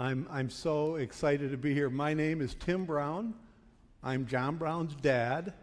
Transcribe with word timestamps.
I'm, 0.00 0.28
I'm 0.30 0.48
so 0.48 0.94
excited 0.94 1.50
to 1.50 1.56
be 1.56 1.74
here. 1.74 1.90
My 1.90 2.14
name 2.14 2.40
is 2.40 2.54
Tim 2.54 2.84
Brown. 2.84 3.34
I'm 4.00 4.26
John 4.26 4.54
Brown's 4.54 4.94
dad. 4.94 5.54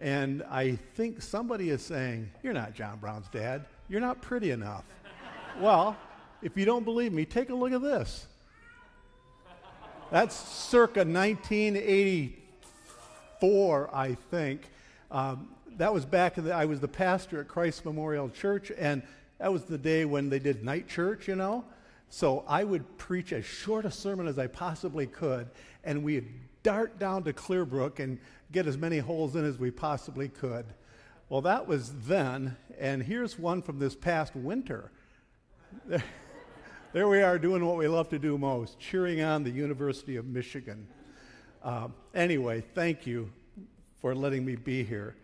And 0.00 0.42
I 0.50 0.80
think 0.96 1.22
somebody 1.22 1.70
is 1.70 1.80
saying, 1.80 2.28
You're 2.42 2.54
not 2.54 2.74
John 2.74 2.98
Brown's 2.98 3.28
dad. 3.28 3.66
You're 3.88 4.00
not 4.00 4.20
pretty 4.20 4.50
enough. 4.50 4.82
well, 5.60 5.96
if 6.42 6.56
you 6.56 6.64
don't 6.64 6.82
believe 6.82 7.12
me, 7.12 7.24
take 7.24 7.50
a 7.50 7.54
look 7.54 7.70
at 7.70 7.80
this. 7.80 8.26
That's 10.10 10.34
circa 10.34 11.04
1984, 11.04 13.94
I 13.94 14.16
think. 14.32 14.62
Um, 15.12 15.50
that 15.76 15.94
was 15.94 16.04
back 16.04 16.36
in 16.36 16.46
the, 16.46 16.52
I 16.52 16.64
was 16.64 16.80
the 16.80 16.88
pastor 16.88 17.42
at 17.42 17.46
Christ 17.46 17.84
Memorial 17.84 18.28
Church, 18.28 18.72
and 18.76 19.04
that 19.38 19.52
was 19.52 19.66
the 19.66 19.78
day 19.78 20.04
when 20.04 20.30
they 20.30 20.40
did 20.40 20.64
night 20.64 20.88
church, 20.88 21.28
you 21.28 21.36
know. 21.36 21.64
So 22.10 22.44
I 22.48 22.64
would 22.64 22.96
preach 22.96 23.32
as 23.32 23.44
short 23.44 23.84
a 23.84 23.90
sermon 23.90 24.26
as 24.26 24.38
I 24.38 24.46
possibly 24.46 25.06
could, 25.06 25.48
and 25.84 26.02
we'd 26.02 26.28
dart 26.62 26.98
down 26.98 27.24
to 27.24 27.32
Clearbrook 27.32 27.98
and 27.98 28.18
get 28.50 28.66
as 28.66 28.78
many 28.78 28.98
holes 28.98 29.36
in 29.36 29.44
as 29.44 29.58
we 29.58 29.70
possibly 29.70 30.28
could. 30.28 30.66
Well, 31.28 31.42
that 31.42 31.66
was 31.66 31.92
then, 32.06 32.56
and 32.78 33.02
here's 33.02 33.38
one 33.38 33.60
from 33.60 33.78
this 33.78 33.94
past 33.94 34.34
winter. 34.34 34.90
there 36.92 37.08
we 37.08 37.20
are 37.20 37.38
doing 37.38 37.64
what 37.66 37.76
we 37.76 37.86
love 37.86 38.08
to 38.10 38.18
do 38.18 38.38
most, 38.38 38.78
cheering 38.78 39.20
on 39.20 39.44
the 39.44 39.50
University 39.50 40.16
of 40.16 40.24
Michigan. 40.24 40.88
Uh, 41.62 41.88
anyway, 42.14 42.62
thank 42.74 43.06
you 43.06 43.30
for 44.00 44.14
letting 44.14 44.44
me 44.44 44.56
be 44.56 44.82
here. 44.82 45.16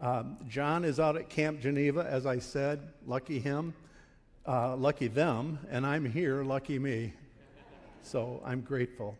Um, 0.00 0.38
John 0.48 0.84
is 0.84 0.98
out 0.98 1.16
at 1.16 1.28
Camp 1.28 1.60
Geneva, 1.60 2.04
as 2.10 2.26
I 2.26 2.40
said. 2.40 2.80
Lucky 3.06 3.38
him, 3.38 3.72
uh, 4.46 4.76
lucky 4.76 5.08
them, 5.08 5.58
and 5.70 5.86
I'm 5.86 6.04
here, 6.04 6.42
lucky 6.42 6.78
me. 6.78 7.12
So 8.02 8.42
I'm 8.44 8.60
grateful. 8.60 9.16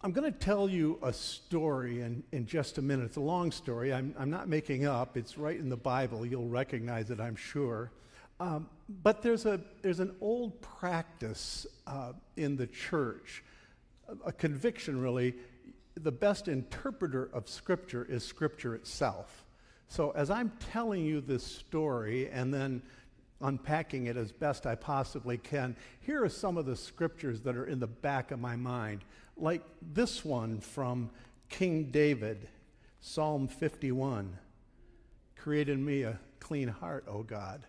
I'm 0.00 0.12
going 0.12 0.32
to 0.32 0.36
tell 0.38 0.68
you 0.68 0.98
a 1.02 1.12
story 1.12 2.00
in, 2.00 2.24
in 2.32 2.46
just 2.46 2.78
a 2.78 2.82
minute. 2.82 3.04
It's 3.04 3.16
a 3.16 3.20
long 3.20 3.52
story. 3.52 3.92
I'm, 3.92 4.14
I'm 4.18 4.30
not 4.30 4.48
making 4.48 4.84
up, 4.84 5.16
it's 5.16 5.38
right 5.38 5.56
in 5.56 5.68
the 5.68 5.76
Bible. 5.76 6.26
You'll 6.26 6.48
recognize 6.48 7.10
it, 7.10 7.20
I'm 7.20 7.36
sure. 7.36 7.92
Um, 8.40 8.68
but 9.02 9.22
there's, 9.22 9.46
a, 9.46 9.60
there's 9.82 10.00
an 10.00 10.16
old 10.20 10.60
practice 10.60 11.66
uh, 11.86 12.14
in 12.36 12.56
the 12.56 12.66
church, 12.66 13.44
a, 14.08 14.28
a 14.28 14.32
conviction 14.32 15.00
really, 15.00 15.34
the 15.94 16.10
best 16.10 16.48
interpreter 16.48 17.28
of 17.32 17.48
Scripture 17.48 18.04
is 18.08 18.24
Scripture 18.24 18.74
itself. 18.74 19.44
So, 19.92 20.10
as 20.12 20.30
I'm 20.30 20.50
telling 20.72 21.04
you 21.04 21.20
this 21.20 21.44
story 21.44 22.30
and 22.30 22.54
then 22.54 22.80
unpacking 23.42 24.06
it 24.06 24.16
as 24.16 24.32
best 24.32 24.66
I 24.66 24.74
possibly 24.74 25.36
can, 25.36 25.76
here 26.00 26.24
are 26.24 26.30
some 26.30 26.56
of 26.56 26.64
the 26.64 26.76
scriptures 26.76 27.42
that 27.42 27.56
are 27.56 27.66
in 27.66 27.78
the 27.78 27.86
back 27.86 28.30
of 28.30 28.40
my 28.40 28.56
mind, 28.56 29.02
like 29.36 29.60
this 29.92 30.24
one 30.24 30.60
from 30.60 31.10
King 31.50 31.90
David, 31.90 32.48
Psalm 33.02 33.48
51 33.48 34.38
Create 35.36 35.68
in 35.68 35.84
me 35.84 36.04
a 36.04 36.18
clean 36.40 36.68
heart, 36.68 37.04
O 37.06 37.22
God, 37.22 37.66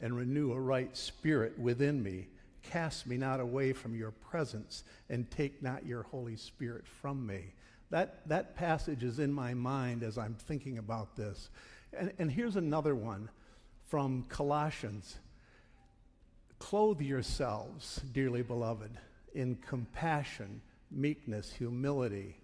and 0.00 0.16
renew 0.16 0.52
a 0.52 0.58
right 0.58 0.96
spirit 0.96 1.58
within 1.58 2.02
me. 2.02 2.28
Cast 2.62 3.06
me 3.06 3.18
not 3.18 3.38
away 3.38 3.74
from 3.74 3.94
your 3.94 4.12
presence, 4.12 4.82
and 5.10 5.30
take 5.30 5.62
not 5.62 5.84
your 5.84 6.04
Holy 6.04 6.36
Spirit 6.36 6.86
from 6.86 7.26
me. 7.26 7.52
That, 7.90 8.28
that 8.28 8.56
passage 8.56 9.04
is 9.04 9.18
in 9.18 9.32
my 9.32 9.54
mind 9.54 10.02
as 10.02 10.18
I'm 10.18 10.34
thinking 10.34 10.78
about 10.78 11.16
this. 11.16 11.50
And, 11.96 12.12
and 12.18 12.30
here's 12.30 12.56
another 12.56 12.94
one 12.94 13.28
from 13.84 14.24
Colossians 14.28 15.18
Clothe 16.58 17.02
yourselves, 17.02 18.00
dearly 18.12 18.42
beloved, 18.42 18.90
in 19.34 19.56
compassion, 19.56 20.62
meekness, 20.90 21.52
humility. 21.52 22.34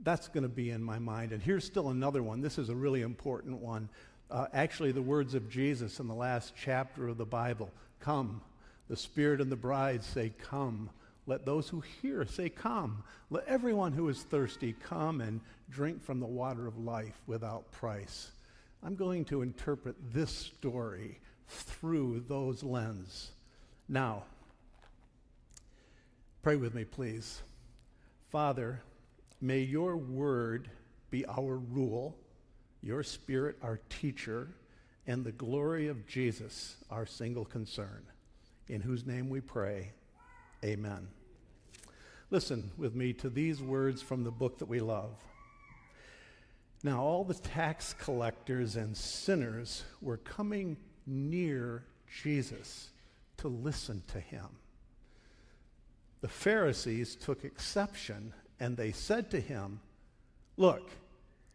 That's 0.00 0.28
going 0.28 0.42
to 0.42 0.48
be 0.48 0.70
in 0.70 0.82
my 0.82 0.98
mind. 0.98 1.32
And 1.32 1.42
here's 1.42 1.64
still 1.64 1.88
another 1.88 2.22
one. 2.22 2.42
This 2.42 2.58
is 2.58 2.68
a 2.68 2.76
really 2.76 3.00
important 3.00 3.60
one. 3.60 3.88
Uh, 4.30 4.46
actually, 4.52 4.92
the 4.92 5.02
words 5.02 5.34
of 5.34 5.48
Jesus 5.48 6.00
in 6.00 6.06
the 6.06 6.14
last 6.14 6.52
chapter 6.54 7.08
of 7.08 7.16
the 7.16 7.24
Bible 7.24 7.70
Come. 8.00 8.42
The 8.88 8.96
Spirit 8.96 9.40
and 9.40 9.50
the 9.50 9.56
bride 9.56 10.04
say, 10.04 10.32
Come. 10.38 10.90
Let 11.28 11.44
those 11.44 11.68
who 11.68 11.82
hear 12.00 12.24
say, 12.24 12.48
Come. 12.48 13.04
Let 13.28 13.46
everyone 13.46 13.92
who 13.92 14.08
is 14.08 14.22
thirsty 14.22 14.74
come 14.82 15.20
and 15.20 15.42
drink 15.68 16.02
from 16.02 16.20
the 16.20 16.26
water 16.26 16.66
of 16.66 16.78
life 16.78 17.20
without 17.26 17.70
price. 17.70 18.30
I'm 18.82 18.96
going 18.96 19.26
to 19.26 19.42
interpret 19.42 19.94
this 20.14 20.30
story 20.30 21.20
through 21.46 22.24
those 22.28 22.62
lens. 22.62 23.32
Now, 23.90 24.22
pray 26.42 26.56
with 26.56 26.74
me, 26.74 26.84
please. 26.84 27.42
Father, 28.30 28.80
may 29.42 29.60
your 29.60 29.98
word 29.98 30.70
be 31.10 31.26
our 31.26 31.58
rule, 31.58 32.16
your 32.80 33.02
spirit 33.02 33.56
our 33.60 33.80
teacher, 33.90 34.48
and 35.06 35.24
the 35.24 35.32
glory 35.32 35.88
of 35.88 36.06
Jesus 36.06 36.76
our 36.90 37.04
single 37.04 37.44
concern. 37.44 38.06
In 38.68 38.80
whose 38.80 39.04
name 39.04 39.28
we 39.28 39.42
pray. 39.42 39.92
Amen. 40.64 41.08
Listen 42.30 42.70
with 42.76 42.94
me 42.94 43.14
to 43.14 43.30
these 43.30 43.62
words 43.62 44.02
from 44.02 44.22
the 44.22 44.30
book 44.30 44.58
that 44.58 44.68
we 44.68 44.80
love. 44.80 45.14
Now, 46.82 47.00
all 47.00 47.24
the 47.24 47.34
tax 47.34 47.94
collectors 47.94 48.76
and 48.76 48.96
sinners 48.96 49.84
were 50.00 50.18
coming 50.18 50.76
near 51.06 51.84
Jesus 52.22 52.90
to 53.38 53.48
listen 53.48 54.02
to 54.08 54.20
him. 54.20 54.46
The 56.20 56.28
Pharisees 56.28 57.16
took 57.16 57.44
exception 57.44 58.34
and 58.60 58.76
they 58.76 58.92
said 58.92 59.30
to 59.30 59.40
him, 59.40 59.80
Look, 60.56 60.90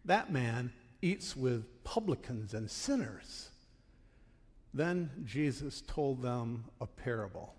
that 0.06 0.32
man 0.32 0.72
eats 1.02 1.36
with 1.36 1.84
publicans 1.84 2.54
and 2.54 2.70
sinners. 2.70 3.50
Then 4.74 5.12
Jesus 5.26 5.82
told 5.82 6.22
them 6.22 6.66
a 6.82 6.88
parable. 6.88 7.54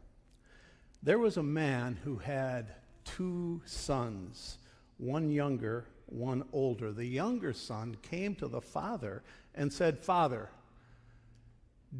There 1.02 1.19
was 1.19 1.36
a 1.36 1.42
man 1.42 1.98
who 2.02 2.16
had 2.16 2.75
two 3.04 3.60
sons, 3.65 4.59
one 4.98 5.31
younger, 5.31 5.87
one 6.06 6.44
older. 6.53 6.92
The 6.92 7.06
younger 7.06 7.53
son 7.53 7.97
came 8.03 8.34
to 8.37 8.48
the 8.48 8.60
father 8.60 9.22
and 9.54 9.72
said, 9.72 9.98
Father, 9.98 10.50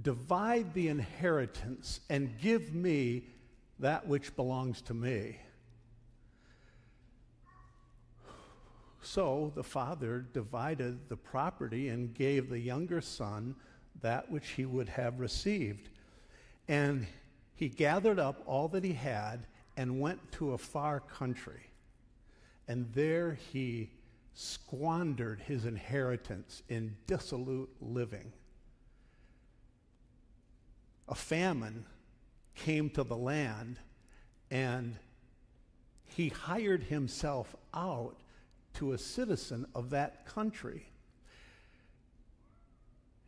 divide 0.03 0.75
the 0.75 0.89
inheritance 0.89 2.01
and 2.11 2.39
give 2.39 2.75
me 2.75 3.25
that 3.79 4.07
which 4.07 4.35
belongs 4.37 4.81
to 4.83 4.95
me. 4.95 5.39
So 9.03 9.53
the 9.55 9.63
father 9.63 10.25
divided 10.33 11.09
the 11.09 11.17
property 11.17 11.91
and 11.91 12.15
gave 12.15 12.49
the 12.49 12.59
younger 12.59 13.01
son 13.01 13.55
that 14.01 14.31
which 14.31 14.49
he 14.51 14.65
would 14.65 14.89
have 14.89 15.21
received. 15.21 15.91
And 16.69 17.07
he 17.55 17.69
gathered 17.69 18.19
up 18.19 18.43
all 18.47 18.69
that 18.69 18.83
he 18.83 18.95
had 18.95 19.47
and 19.77 20.01
went 20.01 20.33
to 20.33 20.53
a 20.53 20.59
far 20.59 21.01
country. 21.01 21.71
And 22.69 22.93
there 22.93 23.39
he 23.53 23.91
squandered 24.35 25.41
his 25.41 25.65
inheritance 25.65 26.63
in 26.69 26.97
dissolute 27.07 27.71
living. 27.81 28.33
A 31.09 31.15
famine 31.15 31.85
came 32.55 32.91
to 32.91 33.05
the 33.05 33.17
land, 33.17 33.79
and 34.51 34.97
he 36.05 36.29
hired 36.29 36.85
himself 36.85 37.55
out 37.75 38.17
to 38.75 38.93
a 38.93 38.99
citizen 38.99 39.67
of 39.75 39.91
that 39.91 40.27
country. 40.27 40.87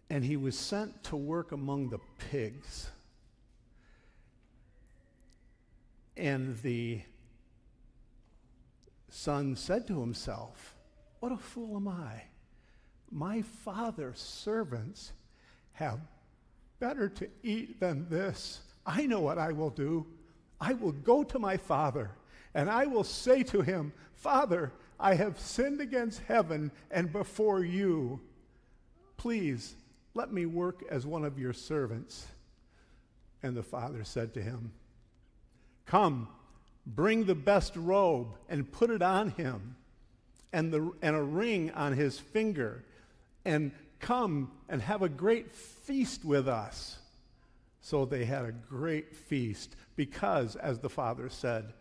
And 0.09 0.25
he 0.25 0.37
was 0.37 0.59
sent 0.59 1.03
to 1.05 1.17
work 1.17 1.53
among 1.53 1.91
the 1.91 1.99
pigs. 2.31 2.91
And 6.17 6.61
the 6.63 7.03
son 9.09 9.57
said 9.57 9.87
to 9.89 10.01
himself, 10.01 10.77
What 11.21 11.33
a 11.33 11.37
fool 11.37 11.77
am 11.77 11.89
I! 11.89 12.23
My 13.11 13.43
father's 13.43 14.19
servants 14.19 15.13
have 15.73 16.01
better 16.81 17.09
to 17.09 17.29
eat 17.43 17.81
than 17.81 18.09
this. 18.09 18.61
I 18.85 19.07
know 19.07 19.21
what 19.21 19.39
I 19.39 19.53
will 19.53 19.71
do. 19.71 20.07
I 20.61 20.73
will 20.73 20.93
go 20.93 21.23
to 21.25 21.39
my 21.39 21.57
father, 21.57 22.11
and 22.55 22.71
I 22.71 22.87
will 22.87 23.05
say 23.05 23.43
to 23.45 23.61
him, 23.61 23.93
Father, 24.15 24.73
I 24.99 25.15
have 25.15 25.39
sinned 25.39 25.81
against 25.81 26.23
heaven 26.23 26.71
and 26.91 27.13
before 27.13 27.63
you. 27.63 28.21
Please 29.19 29.75
let 30.15 30.33
me 30.33 30.47
work 30.47 30.83
as 30.91 31.07
one 31.07 31.25
of 31.25 31.39
your 31.39 31.53
servants. 31.53 32.27
And 33.43 33.55
the 33.55 33.63
father 33.63 34.03
said 34.05 34.33
to 34.35 34.43
him, 34.43 34.73
Come, 35.87 36.29
bring 36.85 37.25
the 37.25 37.35
best 37.35 37.75
robe 37.77 38.29
and 38.49 38.71
put 38.71 38.91
it 38.91 39.03
on 39.03 39.31
him, 39.31 39.77
and, 40.53 40.73
the, 40.73 40.93
and 41.03 41.17
a 41.17 41.23
ring 41.23 41.71
on 41.73 41.93
his 41.93 42.19
finger, 42.19 42.85
and 43.45 43.73
come 44.01 44.51
and 44.69 44.83
have 44.83 45.03
a 45.03 45.09
great 45.09 45.51
feast 45.53 46.25
with 46.25 46.49
us. 46.49 46.99
So 47.81 48.05
they 48.05 48.25
had 48.25 48.45
a 48.45 48.53
great 48.53 49.15
feast 49.15 49.77
because, 49.95 50.57
as 50.57 50.81
the 50.81 50.91
father 50.91 51.29
said, 51.29 51.73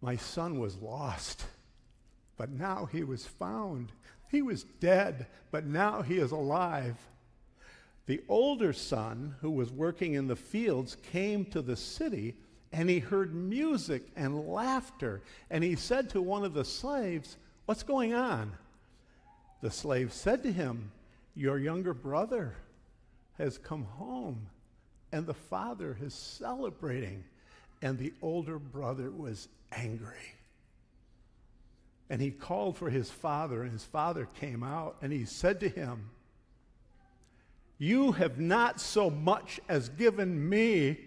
my 0.00 0.16
son 0.16 0.58
was 0.58 0.76
lost, 0.78 1.44
but 2.38 2.50
now 2.50 2.86
he 2.90 3.04
was 3.04 3.26
found. 3.26 3.92
He 4.30 4.40
was 4.40 4.64
dead, 4.64 5.26
but 5.50 5.66
now 5.66 6.00
he 6.00 6.16
is 6.16 6.32
alive. 6.32 6.96
The 8.06 8.22
older 8.28 8.72
son, 8.72 9.34
who 9.42 9.50
was 9.50 9.70
working 9.70 10.14
in 10.14 10.26
the 10.26 10.36
fields, 10.36 10.96
came 11.12 11.44
to 11.46 11.60
the 11.60 11.76
city 11.76 12.36
and 12.72 12.88
he 12.88 13.00
heard 13.00 13.34
music 13.34 14.02
and 14.16 14.46
laughter. 14.46 15.22
And 15.50 15.64
he 15.64 15.74
said 15.74 16.10
to 16.10 16.22
one 16.22 16.44
of 16.44 16.54
the 16.54 16.64
slaves, 16.64 17.36
What's 17.66 17.82
going 17.82 18.14
on? 18.14 18.52
The 19.60 19.70
slave 19.70 20.12
said 20.12 20.42
to 20.44 20.52
him, 20.52 20.92
Your 21.34 21.58
younger 21.58 21.94
brother 21.94 22.56
has 23.38 23.58
come 23.58 23.84
home, 23.84 24.48
and 25.12 25.26
the 25.26 25.34
father 25.34 25.96
is 26.00 26.14
celebrating. 26.14 27.24
And 27.82 27.98
the 27.98 28.12
older 28.22 28.58
brother 28.58 29.10
was 29.10 29.48
angry. 29.72 30.34
And 32.08 32.20
he 32.20 32.30
called 32.30 32.76
for 32.76 32.90
his 32.90 33.10
father, 33.10 33.62
and 33.62 33.72
his 33.72 33.84
father 33.84 34.28
came 34.38 34.62
out, 34.62 34.96
and 35.00 35.12
he 35.12 35.24
said 35.24 35.60
to 35.60 35.68
him, 35.68 36.10
You 37.78 38.12
have 38.12 38.38
not 38.38 38.80
so 38.80 39.10
much 39.10 39.60
as 39.68 39.88
given 39.88 40.48
me 40.48 40.98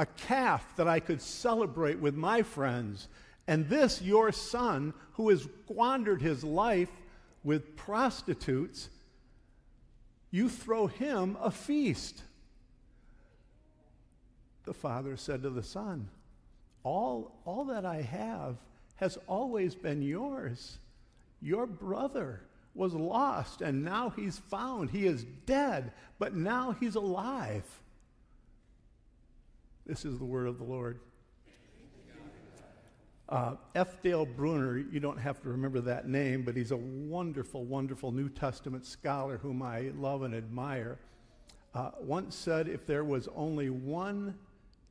a 0.00 0.06
calf 0.06 0.64
that 0.76 0.88
I 0.88 0.98
could 0.98 1.20
celebrate 1.20 1.98
with 1.98 2.14
my 2.14 2.40
friends. 2.40 3.06
And 3.46 3.68
this, 3.68 4.00
your 4.00 4.32
son, 4.32 4.94
who 5.12 5.28
has 5.28 5.46
squandered 5.66 6.22
his 6.22 6.42
life 6.42 6.88
with 7.44 7.76
prostitutes, 7.76 8.88
you 10.30 10.48
throw 10.48 10.86
him 10.86 11.36
a 11.42 11.50
feast. 11.50 12.22
The 14.64 14.72
father 14.72 15.18
said 15.18 15.42
to 15.42 15.50
the 15.50 15.62
son, 15.62 16.08
all, 16.82 17.38
all 17.44 17.66
that 17.66 17.84
I 17.84 18.00
have 18.00 18.56
has 18.96 19.18
always 19.26 19.74
been 19.74 20.00
yours. 20.00 20.78
Your 21.42 21.66
brother 21.66 22.40
was 22.74 22.94
lost, 22.94 23.60
and 23.60 23.84
now 23.84 24.08
he's 24.08 24.38
found. 24.38 24.88
He 24.88 25.04
is 25.04 25.26
dead, 25.44 25.92
but 26.18 26.34
now 26.34 26.74
he's 26.80 26.94
alive. 26.94 27.64
This 29.90 30.04
is 30.04 30.20
the 30.20 30.24
word 30.24 30.46
of 30.46 30.56
the 30.56 30.62
Lord. 30.62 31.00
Uh, 33.28 33.56
F. 33.74 34.00
Dale 34.02 34.24
Bruner, 34.24 34.78
you 34.78 35.00
don't 35.00 35.18
have 35.18 35.42
to 35.42 35.48
remember 35.48 35.80
that 35.80 36.06
name, 36.06 36.44
but 36.44 36.54
he's 36.54 36.70
a 36.70 36.76
wonderful, 36.76 37.64
wonderful 37.64 38.12
New 38.12 38.28
Testament 38.28 38.86
scholar 38.86 39.38
whom 39.38 39.62
I 39.62 39.90
love 39.98 40.22
and 40.22 40.32
admire. 40.32 41.00
Uh, 41.74 41.90
once 41.98 42.36
said 42.36 42.68
if 42.68 42.86
there 42.86 43.02
was 43.02 43.28
only 43.34 43.68
one 43.68 44.38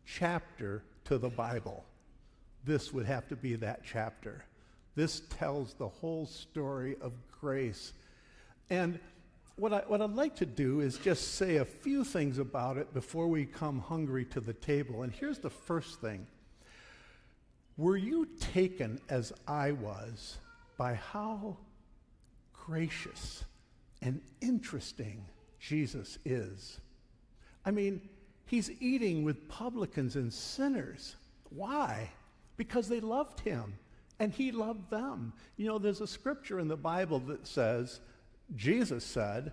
chapter 0.06 0.84
to 1.06 1.18
the 1.18 1.30
Bible, 1.30 1.86
this 2.66 2.92
would 2.92 3.06
have 3.06 3.25
to 3.30 3.38
be 3.38 3.56
that 3.56 3.84
chapter. 3.86 4.44
This 4.96 5.22
tells 5.30 5.75
the 5.75 5.88
whole 5.88 6.25
story 6.25 6.98
of 7.00 7.13
grace. 7.40 7.94
And 8.69 9.00
what, 9.59 9.73
I, 9.73 9.83
what 9.88 10.01
I'd 10.01 10.11
like 10.11 10.35
to 10.38 10.45
do 10.45 10.79
is 10.79 10.97
just 10.97 11.35
say 11.35 11.57
a 11.57 11.65
few 11.65 12.03
things 12.03 12.38
about 12.38 12.77
it 12.77 12.94
before 12.94 13.27
we 13.27 13.45
come 13.45 13.79
hungry 13.79 14.25
to 14.25 14.39
the 14.39 14.53
table. 14.53 15.03
And 15.03 15.11
here's 15.11 15.39
the 15.39 15.50
first 15.50 16.00
thing 16.00 16.25
Were 17.77 17.97
you 17.97 18.27
taken 18.39 19.00
as 19.09 19.33
I 19.47 19.71
was 19.73 20.38
by 20.77 20.94
how 20.94 21.57
gracious 22.53 23.44
and 24.01 24.21
interesting 24.41 25.25
Jesus 25.59 26.17
is? 26.23 26.79
I 27.65 27.71
mean, 27.71 28.01
he's 28.45 28.71
eating 28.79 29.23
with 29.23 29.50
publicans 29.50 30.15
and 30.15 30.33
sinners. 30.33 31.15
Why? 31.50 32.09
Because 32.55 32.88
they 32.88 33.01
loved 33.01 33.41
him 33.41 33.73
and 34.19 34.31
he 34.31 34.51
loved 34.51 34.89
them. 34.89 35.33
You 35.57 35.67
know, 35.67 35.77
there's 35.77 36.01
a 36.01 36.07
scripture 36.07 36.59
in 36.59 36.67
the 36.67 36.77
Bible 36.77 37.19
that 37.27 37.45
says, 37.45 38.00
Jesus 38.56 39.04
said, 39.04 39.51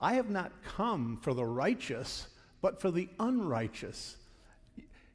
I 0.00 0.14
have 0.14 0.30
not 0.30 0.52
come 0.62 1.18
for 1.20 1.34
the 1.34 1.44
righteous, 1.44 2.28
but 2.60 2.80
for 2.80 2.90
the 2.90 3.08
unrighteous. 3.18 4.16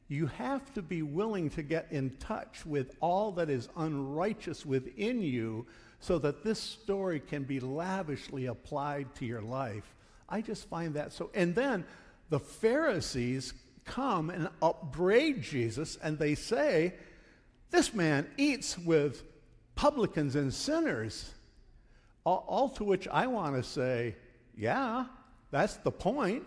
You 0.08 0.26
have 0.26 0.72
to 0.74 0.82
be 0.82 1.02
willing 1.02 1.50
to 1.50 1.62
get 1.62 1.88
in 1.90 2.10
touch 2.18 2.66
with 2.66 2.94
all 3.00 3.32
that 3.32 3.48
is 3.48 3.68
unrighteous 3.76 4.66
within 4.66 5.22
you 5.22 5.66
so 6.00 6.18
that 6.18 6.44
this 6.44 6.60
story 6.60 7.18
can 7.18 7.44
be 7.44 7.60
lavishly 7.60 8.46
applied 8.46 9.14
to 9.16 9.24
your 9.24 9.40
life. 9.40 9.94
I 10.28 10.42
just 10.42 10.68
find 10.68 10.94
that 10.94 11.12
so. 11.12 11.30
And 11.34 11.54
then 11.54 11.84
the 12.28 12.40
Pharisees 12.40 13.54
come 13.84 14.30
and 14.30 14.48
upbraid 14.60 15.42
Jesus 15.42 15.96
and 16.02 16.18
they 16.18 16.34
say, 16.34 16.94
This 17.70 17.94
man 17.94 18.26
eats 18.36 18.78
with 18.78 19.22
publicans 19.74 20.36
and 20.36 20.52
sinners. 20.52 21.33
All, 22.24 22.44
all 22.48 22.68
to 22.70 22.84
which 22.84 23.06
I 23.08 23.26
want 23.26 23.56
to 23.56 23.62
say, 23.62 24.16
yeah, 24.56 25.06
that's 25.50 25.76
the 25.76 25.90
point. 25.90 26.44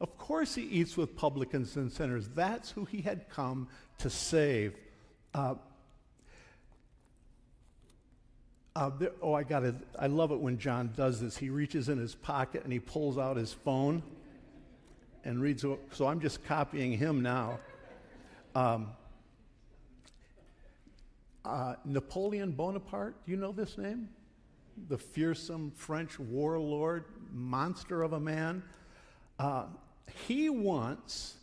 Of 0.00 0.16
course, 0.16 0.54
he 0.54 0.62
eats 0.62 0.96
with 0.96 1.16
publicans 1.16 1.74
and 1.76 1.90
sinners. 1.90 2.28
That's 2.34 2.70
who 2.70 2.84
he 2.84 3.02
had 3.02 3.28
come 3.28 3.68
to 3.98 4.08
save. 4.08 4.74
Uh, 5.34 5.56
uh, 8.76 8.90
there, 8.96 9.10
oh, 9.20 9.34
I 9.34 9.42
got 9.42 9.64
it. 9.64 9.74
I 9.98 10.06
love 10.06 10.30
it 10.30 10.38
when 10.38 10.56
John 10.56 10.92
does 10.96 11.20
this. 11.20 11.36
He 11.36 11.50
reaches 11.50 11.88
in 11.88 11.98
his 11.98 12.14
pocket 12.14 12.62
and 12.62 12.72
he 12.72 12.78
pulls 12.78 13.18
out 13.18 13.36
his 13.36 13.52
phone 13.52 14.04
and 15.24 15.42
reads. 15.42 15.64
So 15.92 16.06
I'm 16.06 16.20
just 16.20 16.44
copying 16.44 16.92
him 16.92 17.20
now. 17.20 17.58
Um, 18.54 18.92
uh, 21.44 21.74
Napoleon 21.84 22.52
Bonaparte, 22.52 23.16
do 23.24 23.32
you 23.32 23.36
know 23.36 23.50
this 23.50 23.76
name? 23.78 24.08
The 24.88 24.98
fearsome 24.98 25.72
French 25.74 26.18
warlord, 26.18 27.04
monster 27.32 28.02
of 28.02 28.12
a 28.12 28.20
man, 28.20 28.62
uh, 29.38 29.64
he 30.26 30.48
once 30.48 31.36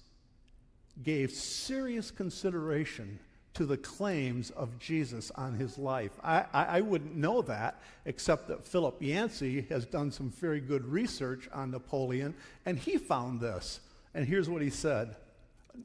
gave 1.03 1.31
serious 1.31 2.11
consideration 2.11 3.19
to 3.55 3.65
the 3.65 3.77
claims 3.77 4.51
of 4.51 4.77
Jesus 4.79 5.31
on 5.31 5.53
his 5.53 5.77
life. 5.77 6.11
I, 6.21 6.45
I, 6.53 6.65
I, 6.65 6.81
wouldn't 6.81 7.15
know 7.15 7.41
that, 7.43 7.81
except 8.05 8.49
that 8.49 8.65
Philip 8.65 9.01
Yancey 9.01 9.65
has 9.69 9.85
done 9.85 10.11
some 10.11 10.29
very 10.29 10.59
good 10.59 10.85
research 10.85 11.47
on 11.53 11.71
Napoleon, 11.71 12.35
and 12.65 12.77
he 12.77 12.97
found 12.97 13.39
this. 13.39 13.79
And 14.13 14.27
here's 14.27 14.49
what 14.49 14.61
he 14.61 14.69
said 14.69 15.15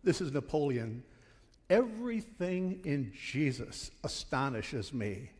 This 0.03 0.21
is 0.21 0.33
Napoleon. 0.33 1.05
Everything 1.69 2.81
in 2.85 3.13
Jesus 3.13 3.93
astonishes 4.03 4.93
me. 4.93 5.31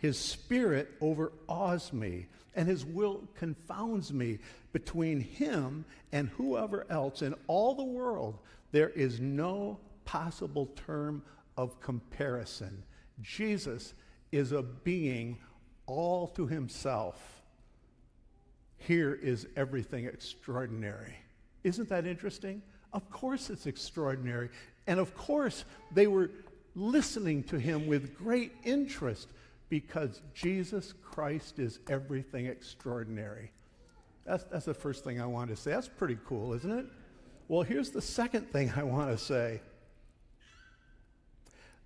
His 0.00 0.18
spirit 0.18 0.90
overawes 1.00 1.92
me, 1.92 2.26
and 2.56 2.66
his 2.66 2.84
will 2.84 3.22
confounds 3.36 4.12
me. 4.12 4.38
Between 4.72 5.20
him 5.20 5.84
and 6.10 6.28
whoever 6.30 6.86
else 6.90 7.22
in 7.22 7.34
all 7.46 7.74
the 7.74 7.84
world, 7.84 8.38
there 8.72 8.88
is 8.90 9.20
no 9.20 9.78
possible 10.04 10.70
term 10.86 11.22
of 11.56 11.80
comparison. 11.80 12.82
Jesus 13.20 13.94
is 14.32 14.52
a 14.52 14.62
being 14.62 15.38
all 15.86 16.28
to 16.28 16.46
himself. 16.46 17.42
Here 18.78 19.12
is 19.12 19.46
everything 19.56 20.06
extraordinary. 20.06 21.14
Isn't 21.62 21.90
that 21.90 22.06
interesting? 22.06 22.62
Of 22.94 23.10
course, 23.10 23.50
it's 23.50 23.66
extraordinary. 23.66 24.48
And 24.86 24.98
of 24.98 25.14
course, 25.14 25.64
they 25.92 26.06
were 26.06 26.30
listening 26.74 27.42
to 27.44 27.58
him 27.58 27.86
with 27.86 28.16
great 28.16 28.52
interest 28.64 29.28
because 29.70 30.20
Jesus 30.34 30.92
Christ 31.02 31.58
is 31.58 31.78
everything 31.88 32.46
extraordinary. 32.46 33.52
That's, 34.26 34.44
that's 34.44 34.66
the 34.66 34.74
first 34.74 35.04
thing 35.04 35.20
I 35.20 35.26
want 35.26 35.48
to 35.50 35.56
say. 35.56 35.70
That's 35.70 35.88
pretty 35.88 36.18
cool, 36.26 36.52
isn't 36.52 36.70
it? 36.70 36.86
Well, 37.48 37.62
here's 37.62 37.90
the 37.90 38.02
second 38.02 38.52
thing 38.52 38.70
I 38.76 38.82
want 38.82 39.10
to 39.10 39.18
say. 39.18 39.62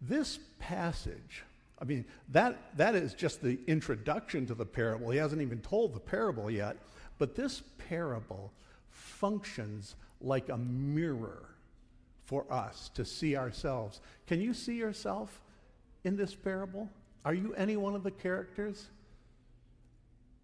This 0.00 0.40
passage, 0.58 1.44
I 1.80 1.84
mean, 1.84 2.04
that, 2.30 2.76
that 2.76 2.94
is 2.94 3.14
just 3.14 3.40
the 3.40 3.60
introduction 3.66 4.46
to 4.46 4.54
the 4.54 4.66
parable. 4.66 5.10
He 5.10 5.18
hasn't 5.18 5.40
even 5.40 5.60
told 5.60 5.94
the 5.94 6.00
parable 6.00 6.50
yet. 6.50 6.76
But 7.18 7.36
this 7.36 7.62
parable 7.88 8.52
functions 8.90 9.94
like 10.20 10.48
a 10.48 10.56
mirror 10.56 11.50
for 12.24 12.50
us 12.50 12.90
to 12.94 13.04
see 13.04 13.36
ourselves. 13.36 14.00
Can 14.26 14.40
you 14.40 14.54
see 14.54 14.76
yourself 14.76 15.40
in 16.02 16.16
this 16.16 16.34
parable? 16.34 16.88
Are 17.24 17.34
you 17.34 17.54
any 17.54 17.76
one 17.76 17.94
of 17.94 18.02
the 18.02 18.10
characters? 18.10 18.86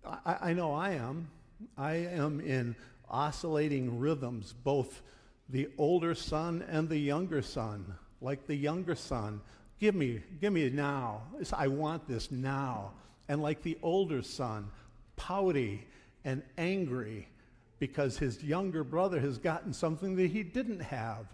I, 0.04 0.36
I 0.40 0.52
know 0.54 0.72
I 0.72 0.90
am. 0.90 1.28
I 1.76 1.92
am 1.94 2.40
in 2.40 2.74
oscillating 3.08 3.98
rhythms, 3.98 4.54
both 4.64 5.02
the 5.48 5.68
older 5.76 6.14
son 6.14 6.64
and 6.68 6.88
the 6.88 6.98
younger 6.98 7.42
son. 7.42 7.94
Like 8.22 8.46
the 8.46 8.54
younger 8.54 8.94
son, 8.94 9.40
give 9.78 9.94
me, 9.94 10.22
give 10.40 10.52
me 10.52 10.70
now. 10.70 11.22
I 11.52 11.68
want 11.68 12.08
this 12.08 12.30
now. 12.30 12.92
And 13.28 13.42
like 13.42 13.62
the 13.62 13.78
older 13.82 14.22
son, 14.22 14.70
pouty 15.16 15.86
and 16.24 16.42
angry, 16.56 17.28
because 17.78 18.18
his 18.18 18.42
younger 18.42 18.84
brother 18.84 19.20
has 19.20 19.38
gotten 19.38 19.72
something 19.72 20.16
that 20.16 20.30
he 20.30 20.42
didn't 20.42 20.80
have. 20.80 21.26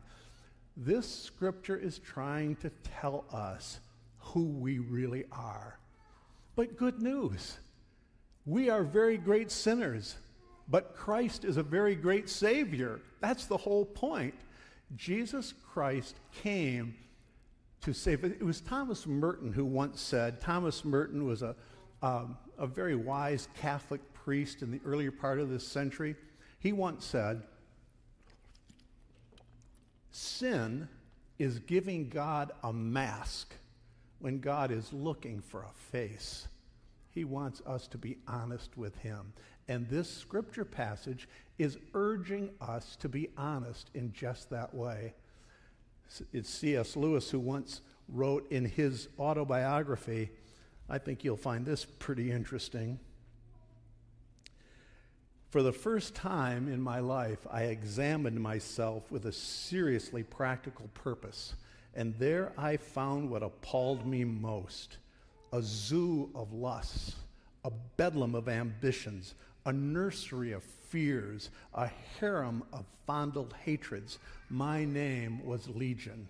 This 0.76 1.08
scripture 1.08 1.76
is 1.76 1.98
trying 1.98 2.56
to 2.56 2.70
tell 3.00 3.24
us 3.32 3.80
who 4.36 4.44
we 4.44 4.78
really 4.78 5.24
are. 5.32 5.78
But 6.56 6.76
good 6.76 7.00
news 7.00 7.56
we 8.44 8.68
are 8.68 8.84
very 8.84 9.16
great 9.16 9.50
sinners, 9.50 10.16
but 10.68 10.94
Christ 10.94 11.46
is 11.46 11.56
a 11.56 11.62
very 11.62 11.94
great 11.94 12.28
Savior. 12.28 13.00
That's 13.20 13.46
the 13.46 13.56
whole 13.56 13.86
point. 13.86 14.34
Jesus 14.94 15.54
Christ 15.72 16.16
came 16.42 16.94
to 17.80 17.94
save. 17.94 18.24
It 18.24 18.42
was 18.42 18.60
Thomas 18.60 19.06
Merton 19.06 19.54
who 19.54 19.64
once 19.64 20.02
said, 20.02 20.38
Thomas 20.38 20.84
Merton 20.84 21.26
was 21.26 21.40
a, 21.40 21.56
um, 22.02 22.36
a 22.58 22.66
very 22.66 22.94
wise 22.94 23.48
Catholic 23.58 24.02
priest 24.12 24.60
in 24.60 24.70
the 24.70 24.80
earlier 24.84 25.10
part 25.10 25.40
of 25.40 25.48
this 25.48 25.66
century. 25.66 26.14
He 26.60 26.72
once 26.72 27.06
said, 27.06 27.42
Sin 30.12 30.88
is 31.38 31.58
giving 31.58 32.10
God 32.10 32.52
a 32.62 32.72
mask 32.72 33.54
when 34.18 34.40
God 34.40 34.70
is 34.70 34.92
looking 34.92 35.40
for 35.40 35.62
a 35.62 35.92
face. 35.92 36.48
He 37.10 37.24
wants 37.24 37.62
us 37.66 37.86
to 37.88 37.98
be 37.98 38.18
honest 38.28 38.76
with 38.76 38.96
Him. 38.98 39.32
And 39.68 39.88
this 39.88 40.08
scripture 40.08 40.64
passage 40.64 41.28
is 41.58 41.78
urging 41.94 42.50
us 42.60 42.96
to 42.96 43.08
be 43.08 43.30
honest 43.36 43.90
in 43.94 44.12
just 44.12 44.50
that 44.50 44.74
way. 44.74 45.14
It's 46.32 46.50
C.S. 46.50 46.96
Lewis 46.96 47.30
who 47.30 47.40
once 47.40 47.80
wrote 48.08 48.50
in 48.50 48.64
his 48.64 49.08
autobiography, 49.18 50.30
I 50.88 50.98
think 50.98 51.24
you'll 51.24 51.36
find 51.36 51.66
this 51.66 51.84
pretty 51.84 52.30
interesting. 52.30 52.98
For 55.50 55.62
the 55.62 55.72
first 55.72 56.14
time 56.14 56.68
in 56.68 56.80
my 56.80 57.00
life, 57.00 57.46
I 57.50 57.64
examined 57.64 58.40
myself 58.40 59.10
with 59.10 59.26
a 59.26 59.32
seriously 59.32 60.22
practical 60.22 60.88
purpose, 60.94 61.54
and 61.96 62.14
there 62.18 62.52
I 62.58 62.76
found 62.76 63.30
what 63.30 63.42
appalled 63.42 64.06
me 64.06 64.22
most 64.24 64.98
a 65.52 65.62
zoo 65.62 66.28
of 66.34 66.52
lusts, 66.52 67.14
a 67.64 67.70
bedlam 67.96 68.34
of 68.34 68.48
ambitions, 68.48 69.34
a 69.64 69.72
nursery 69.72 70.52
of 70.52 70.62
fears, 70.62 71.50
a 71.72 71.88
harem 72.20 72.62
of 72.72 72.84
fondled 73.06 73.54
hatreds. 73.64 74.18
My 74.50 74.84
name 74.84 75.44
was 75.46 75.68
Legion. 75.68 76.28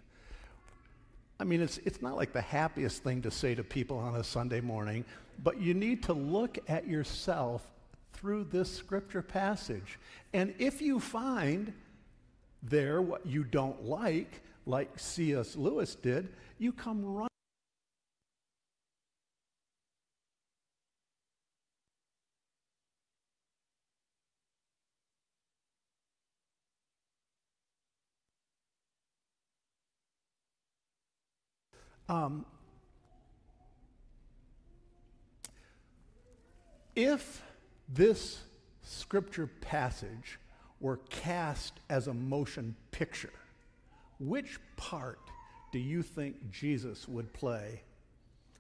I 1.41 1.45
mean, 1.45 1.61
it's, 1.61 1.79
it's 1.79 2.01
not 2.01 2.17
like 2.17 2.33
the 2.33 2.41
happiest 2.41 3.03
thing 3.03 3.23
to 3.23 3.31
say 3.31 3.55
to 3.55 3.65
people 3.65 3.99
on 3.99 4.17
a 4.17 4.25
Sunday 4.25 4.61
morning, 4.61 5.05
but 5.43 5.61
you 5.61 5.75
need 5.75 6.03
to 6.05 6.13
look 6.13 6.59
at 6.69 6.87
yourself 6.87 7.67
through 8.13 8.45
this 8.45 8.73
scripture 8.73 9.23
passage. 9.23 9.99
And 10.33 10.55
if 10.59 10.81
you 10.81 11.01
find 11.01 11.73
there 12.63 13.03
what 13.03 13.27
you 13.27 13.45
don't 13.45 13.85
like, 13.85 14.41
like 14.67 14.99
C.S. 14.99 15.57
Lewis 15.57 15.95
did, 15.95 16.29
you 16.59 16.73
come 16.73 17.05
running. 17.05 17.29
Um, 32.09 32.45
if 36.95 37.43
this 37.89 38.43
scripture 38.83 39.49
passage 39.61 40.39
were 40.79 40.99
cast 41.11 41.81
as 41.91 42.07
a 42.07 42.15
motion 42.15 42.77
picture, 42.93 43.33
which 44.19 44.59
part 44.77 45.21
do 45.73 45.79
you 45.79 46.03
think 46.03 46.51
Jesus 46.51 47.09
would 47.09 47.33
play? 47.33 47.83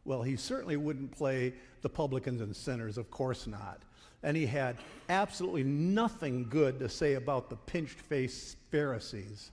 Well, 0.05 0.23
he 0.23 0.37
certainly 0.37 0.77
wouldn't 0.77 1.13
play 1.13 1.55
the 1.83 1.89
publicans 1.89 2.41
and 2.41 2.55
sinners, 2.55 2.99
of 2.99 3.11
course 3.11 3.47
not. 3.47 3.83
And 4.23 4.37
he 4.37 4.47
had 4.47 4.77
absolutely 5.09 5.65
nothing 5.65 6.49
good 6.49 6.79
to 6.81 6.89
say 6.89 7.15
about 7.15 7.51
the 7.51 7.57
pinched 7.57 8.01
faced 8.01 8.57
Pharisees. 8.71 9.51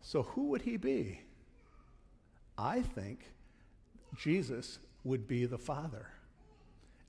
So, 0.00 0.22
who 0.22 0.48
would 0.48 0.62
he 0.62 0.76
be? 0.76 1.20
I 2.56 2.82
think 2.82 3.20
Jesus 4.16 4.78
would 5.04 5.26
be 5.26 5.46
the 5.46 5.58
Father. 5.58 6.06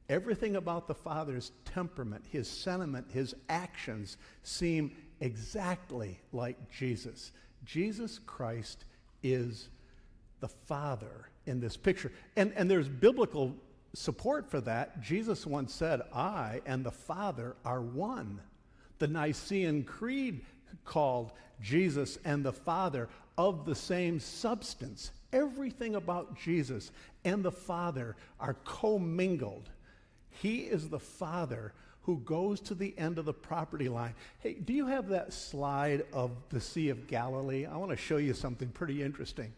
Everything 0.10 0.58
about 0.58 0.88
the 0.88 0.96
Father's 0.96 1.52
temperament, 1.66 2.26
his 2.30 2.50
sentiment, 2.50 3.08
his 3.12 3.34
actions 3.50 4.18
seem 4.44 4.92
exactly 5.22 6.20
like 6.34 6.58
Jesus. 6.70 7.32
Jesus 7.66 8.20
Christ 8.26 8.86
is 9.24 9.70
the 10.40 10.48
Father 10.48 11.30
in 11.46 11.60
this 11.60 11.78
picture. 11.78 12.12
And, 12.36 12.54
and 12.56 12.70
there's 12.70 12.90
biblical 12.90 13.56
support 13.94 14.50
for 14.50 14.62
that. 14.62 15.02
Jesus 15.02 15.46
once 15.46 15.74
said, 15.74 16.02
I 16.14 16.62
and 16.66 16.84
the 16.84 16.92
Father 16.92 17.56
are 17.66 17.82
one. 17.82 18.40
The 19.00 19.08
Nicene 19.08 19.84
Creed 19.84 20.42
called 20.86 21.32
Jesus 21.62 22.18
and 22.26 22.44
the 22.44 22.54
Father 22.54 23.10
of 23.38 23.66
the 23.66 23.76
same 23.76 24.20
substance. 24.20 25.12
Everything 25.34 25.96
about 25.96 26.38
Jesus 26.38 26.92
and 27.24 27.44
the 27.44 27.52
Father 27.52 28.16
are 28.40 28.56
commingled. 28.66 29.70
He 30.30 30.60
is 30.60 30.90
the 30.90 31.00
Father 31.00 31.74
who 32.04 32.18
goes 32.20 32.60
to 32.62 32.74
the 32.74 32.98
end 32.98 33.20
of 33.20 33.26
the 33.26 33.34
property 33.34 33.88
line. 33.88 34.14
Hey, 34.40 34.54
do 34.54 34.74
you 34.74 34.88
have 34.88 35.08
that 35.10 35.34
slide 35.34 36.04
of 36.12 36.32
the 36.50 36.60
Sea 36.60 36.90
of 36.90 37.08
Galilee? 37.08 37.66
I 37.66 37.78
want 37.78 37.92
to 37.92 37.98
show 37.98 38.18
you 38.18 38.34
something 38.34 38.70
pretty 38.70 39.04
interesting. 39.04 39.54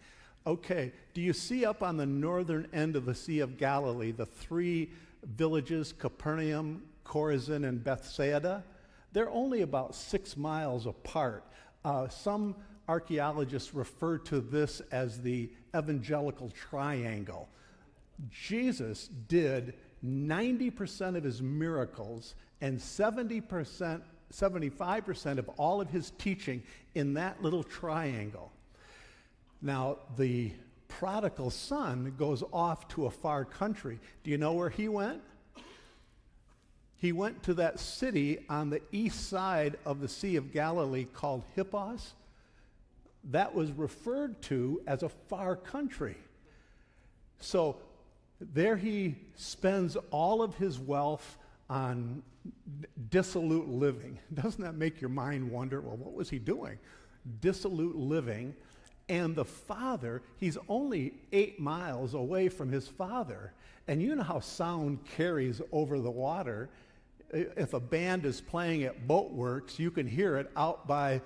Okay, 0.46 0.92
do 1.14 1.22
you 1.22 1.32
see 1.32 1.64
up 1.64 1.82
on 1.82 1.96
the 1.96 2.06
northern 2.06 2.68
end 2.74 2.98
of 2.98 3.06
the 3.06 3.16
Sea 3.16 3.40
of 3.40 3.58
Galilee 3.58 4.12
the 4.12 4.26
three 4.26 4.92
villages, 5.24 5.94
Capernaum, 5.94 6.84
Chorazin, 7.06 7.66
and 7.68 7.82
Bethsaida? 7.82 8.64
They're 9.14 9.30
only 9.30 9.62
about 9.62 9.96
six 9.96 10.36
miles 10.36 10.86
apart. 10.86 11.46
Uh, 11.86 12.10
some 12.10 12.56
archaeologists 12.90 13.74
refer 13.74 14.18
to 14.18 14.42
this 14.42 14.82
as 14.92 15.22
the 15.22 15.50
evangelical 15.74 16.50
triangle. 16.50 17.48
Jesus 18.30 19.08
did 19.08 19.76
90% 20.06 21.16
of 21.16 21.24
his 21.24 21.42
miracles 21.42 22.36
and 22.62 22.80
70%, 22.80 24.02
75% 24.32 25.38
of 25.38 25.50
all 25.58 25.82
of 25.82 25.90
his 25.90 26.12
teaching 26.18 26.64
in 26.96 27.14
that 27.16 27.42
little 27.42 27.64
triangle. 27.64 28.52
Now, 29.62 29.98
the 30.18 30.52
prodigal 30.88 31.50
son 31.50 32.14
goes 32.18 32.44
off 32.52 32.88
to 32.90 33.06
a 33.06 33.12
far 33.12 33.46
country. 33.46 34.00
Do 34.24 34.32
you 34.32 34.38
know 34.38 34.54
where 34.54 34.70
he 34.70 34.88
went? 34.88 35.22
He 36.98 37.12
went 37.12 37.44
to 37.44 37.54
that 37.56 37.80
city 37.80 38.46
on 38.50 38.70
the 38.70 38.82
east 38.92 39.30
side 39.30 39.78
of 39.86 40.00
the 40.00 40.08
Sea 40.08 40.36
of 40.36 40.54
Galilee 40.54 41.06
called 41.14 41.44
Hippos 41.56 42.14
that 43.32 43.56
was 43.56 43.72
referred 43.72 44.42
to 44.44 44.82
as 44.86 45.04
a 45.04 45.10
far 45.10 45.56
country. 45.56 46.18
So 47.40 47.78
there 48.40 48.76
he 48.76 49.16
spends 49.36 49.96
all 50.12 50.42
of 50.42 50.56
his 50.56 50.80
wealth 50.80 51.38
on 51.70 52.22
dissolute 53.10 53.68
living. 53.68 54.20
Doesn't 54.34 54.62
that 54.64 54.76
make 54.76 55.02
your 55.02 55.10
mind 55.10 55.50
wonder, 55.50 55.82
well, 55.82 55.98
what 55.98 56.14
was 56.14 56.30
he 56.30 56.40
doing? 56.40 56.78
Dissolute 57.42 57.96
living. 57.96 58.56
And 59.10 59.36
the 59.36 59.46
father, 59.46 60.22
he's 60.38 60.58
only 60.70 61.14
eight 61.32 61.60
miles 61.60 62.14
away 62.14 62.50
from 62.50 62.72
his 62.72 62.88
father. 62.88 63.54
And 63.88 64.02
you 64.02 64.16
know 64.16 64.24
how 64.24 64.40
sound 64.40 65.00
carries 65.06 65.62
over 65.72 66.00
the 66.00 66.12
water. 66.12 66.70
If 67.32 67.74
a 67.74 67.80
band 67.80 68.26
is 68.26 68.40
playing 68.40 68.84
at 68.84 69.08
Boatworks, 69.08 69.78
you 69.78 69.92
can 69.92 70.08
hear 70.08 70.38
it 70.38 70.50
out 70.56 70.88
by 70.88 71.22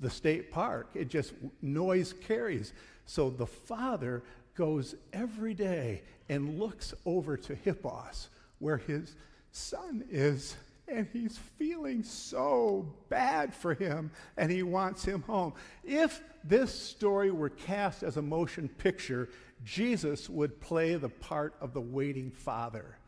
the 0.00 0.10
state 0.10 0.50
park. 0.50 0.90
It 0.94 1.08
just 1.08 1.34
noise 1.62 2.12
carries. 2.12 2.72
So 3.04 3.30
the 3.30 3.46
father 3.46 4.22
goes 4.60 4.94
every 5.14 5.54
day 5.54 6.02
and 6.28 6.58
looks 6.58 6.92
over 7.06 7.34
to 7.34 7.54
Hippos, 7.54 8.28
where 8.58 8.76
his 8.76 9.16
son 9.52 10.04
is, 10.10 10.54
and 10.86 11.08
he's 11.14 11.38
feeling 11.38 12.02
so 12.02 12.86
bad 13.08 13.54
for 13.54 13.72
him, 13.72 14.10
and 14.36 14.52
he 14.52 14.62
wants 14.62 15.02
him 15.02 15.22
home. 15.22 15.54
If 15.82 16.20
this 16.44 16.78
story 16.78 17.30
were 17.30 17.48
cast 17.48 18.02
as 18.02 18.18
a 18.18 18.22
motion 18.22 18.68
picture, 18.68 19.30
Jesus 19.64 20.28
would 20.28 20.60
play 20.60 20.94
the 20.96 21.08
part 21.08 21.54
of 21.62 21.72
the 21.72 21.80
waiting 21.80 22.30
father 22.30 22.98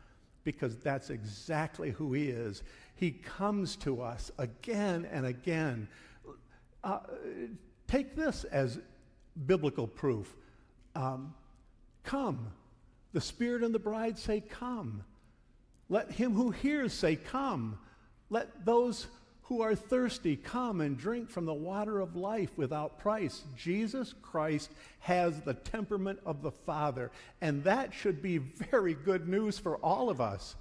because 0.43 0.75
that's 0.77 1.11
exactly 1.11 1.91
who 1.91 2.13
he 2.13 2.29
is. 2.29 2.63
He 2.95 3.11
comes 3.11 3.75
to 3.77 4.01
us 4.01 4.31
again 4.39 5.07
and 5.11 5.27
again 5.27 5.87
uh, 6.83 7.01
take 7.87 8.15
this 8.15 8.43
as 8.45 8.79
biblical 9.45 9.85
proof. 9.85 10.35
Um, 10.95 11.35
come. 12.03 12.47
The 13.13 13.21
Spirit 13.21 13.63
and 13.63 13.73
the 13.73 13.79
bride 13.79 14.17
say, 14.17 14.41
Come. 14.41 15.03
Let 15.89 16.11
him 16.11 16.33
who 16.33 16.51
hears 16.51 16.93
say, 16.93 17.15
Come. 17.15 17.77
Let 18.29 18.65
those 18.65 19.07
who 19.43 19.61
are 19.61 19.75
thirsty, 19.75 20.35
come 20.35 20.81
and 20.81 20.97
drink 20.97 21.29
from 21.29 21.45
the 21.45 21.53
water 21.53 21.99
of 21.99 22.15
life 22.15 22.49
without 22.57 22.97
price. 22.97 23.43
Jesus 23.55 24.13
Christ 24.21 24.71
has 24.99 25.41
the 25.41 25.53
temperament 25.53 26.19
of 26.25 26.41
the 26.41 26.51
Father, 26.51 27.11
and 27.41 27.63
that 27.65 27.93
should 27.93 28.21
be 28.21 28.37
very 28.37 28.93
good 28.93 29.27
news 29.27 29.59
for 29.59 29.77
all 29.77 30.09
of 30.09 30.21
us. 30.21 30.55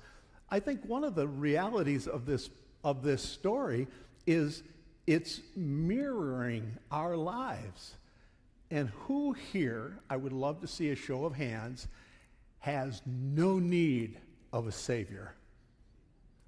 I 0.51 0.61
think 0.61 0.85
one 0.85 1.05
of 1.05 1.15
the 1.15 1.29
realities 1.29 2.07
of 2.07 2.27
this, 2.27 2.51
of 2.83 3.03
this 3.03 3.23
story 3.23 3.87
is 4.27 4.63
it's 5.07 5.41
mirroring 5.57 6.77
our 6.91 7.17
lives. 7.17 7.95
And 8.73 8.89
who 9.01 9.35
here, 9.35 9.99
I 10.09 10.17
would 10.17 10.33
love 10.33 10.63
to 10.63 10.67
see 10.67 10.89
a 10.89 10.97
show 10.97 11.27
of 11.27 11.35
hands, 11.35 11.89
has 12.61 13.03
no 13.05 13.59
need 13.59 14.19
of 14.51 14.67
a 14.67 14.73
Savior? 14.73 15.35